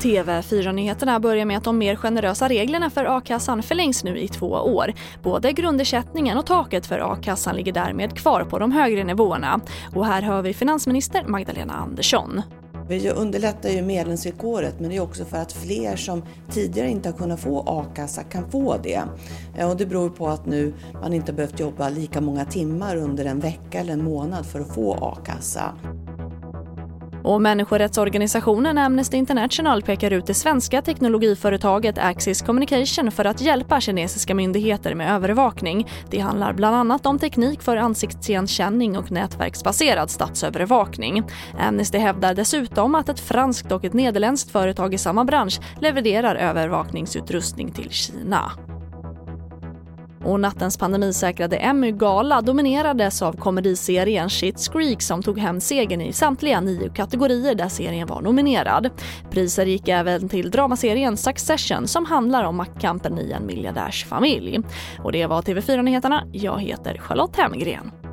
TV4-nyheterna 0.00 1.20
börjar 1.20 1.44
med 1.44 1.56
att 1.56 1.64
de 1.64 1.78
mer 1.78 1.96
generösa 1.96 2.48
reglerna 2.48 2.90
för 2.90 3.16
a-kassan 3.16 3.62
förlängs 3.62 4.04
nu 4.04 4.18
i 4.18 4.28
två 4.28 4.46
år. 4.46 4.92
Både 5.22 5.52
grundersättningen 5.52 6.38
och 6.38 6.46
taket 6.46 6.86
för 6.86 7.12
a-kassan 7.12 7.56
ligger 7.56 7.72
därmed 7.72 8.18
kvar 8.18 8.44
på 8.44 8.58
de 8.58 8.72
högre 8.72 9.04
nivåerna. 9.04 9.60
Och 9.94 10.06
här 10.06 10.22
hör 10.22 10.42
vi 10.42 10.54
finansminister 10.54 11.24
Magdalena 11.26 11.74
Andersson. 11.74 12.42
Vi 12.88 13.10
underlättar 13.10 13.68
ju 13.68 13.82
medlemsvillkoret 13.82 14.80
men 14.80 14.90
det 14.90 14.96
är 14.96 15.00
också 15.00 15.24
för 15.24 15.36
att 15.36 15.52
fler 15.52 15.96
som 15.96 16.22
tidigare 16.50 16.90
inte 16.90 17.08
har 17.08 17.16
kunnat 17.16 17.40
få 17.40 17.64
a-kassa 17.66 18.22
kan 18.22 18.50
få 18.50 18.76
det. 18.82 19.02
Och 19.64 19.76
det 19.76 19.86
beror 19.86 20.10
på 20.10 20.28
att 20.28 20.46
nu 20.46 20.74
man 20.92 21.12
inte 21.12 21.32
behövt 21.32 21.60
jobba 21.60 21.88
lika 21.88 22.20
många 22.20 22.44
timmar 22.44 22.96
under 22.96 23.24
en 23.24 23.40
vecka 23.40 23.80
eller 23.80 23.92
en 23.92 24.04
månad 24.04 24.46
för 24.46 24.60
att 24.60 24.74
få 24.74 24.94
a-kassa. 24.94 25.74
Och 27.26 27.42
människorättsorganisationen 27.42 28.78
Amnesty 28.78 29.16
International 29.16 29.82
pekar 29.82 30.10
ut 30.10 30.26
det 30.26 30.34
svenska 30.34 30.82
teknologiföretaget 30.82 31.98
Axis 31.98 32.42
Communication 32.42 33.10
för 33.10 33.24
att 33.24 33.40
hjälpa 33.40 33.80
kinesiska 33.80 34.34
myndigheter 34.34 34.94
med 34.94 35.14
övervakning. 35.14 35.88
Det 36.10 36.18
handlar 36.18 36.52
bland 36.52 36.76
annat 36.76 37.06
om 37.06 37.18
teknik 37.18 37.62
för 37.62 37.76
ansiktsigenkänning 37.76 38.98
och 38.98 39.12
nätverksbaserad 39.12 40.10
statsövervakning. 40.10 41.22
Amnesty 41.58 41.98
hävdar 41.98 42.34
dessutom 42.34 42.94
att 42.94 43.08
ett 43.08 43.20
franskt 43.20 43.72
och 43.72 43.84
ett 43.84 43.94
nederländskt 43.94 44.50
företag 44.50 44.94
i 44.94 44.98
samma 44.98 45.24
bransch 45.24 45.60
levererar 45.80 46.34
övervakningsutrustning 46.34 47.70
till 47.70 47.90
Kina. 47.90 48.65
Och 50.26 50.40
nattens 50.40 50.78
pandemisäkrade 50.78 51.56
Emmy-gala 51.56 52.40
dominerades 52.40 53.22
av 53.22 53.32
komediserien 53.32 54.28
Shit's 54.28 54.72
Creek 54.72 55.02
som 55.02 55.22
tog 55.22 55.38
hem 55.38 55.60
segern 55.60 56.00
i 56.00 56.12
samtliga 56.12 56.60
nio 56.60 56.88
kategorier 56.88 57.54
där 57.54 57.68
serien 57.68 58.08
var 58.08 58.20
nominerad. 58.20 58.90
Priser 59.30 59.66
gick 59.66 59.88
även 59.88 60.28
till 60.28 60.50
dramaserien 60.50 61.16
Succession 61.16 61.86
som 61.86 62.06
handlar 62.06 62.44
om 62.44 62.56
maktkampen 62.56 63.18
i 63.18 63.32
en 63.32 63.46
miljardärsfamilj. 63.46 64.60
Och 65.04 65.12
det 65.12 65.26
var 65.26 65.42
TV4 65.42 65.82
Nyheterna. 65.82 66.24
Jag 66.32 66.60
heter 66.60 66.98
Charlotte 66.98 67.36
Hemgren. 67.36 68.05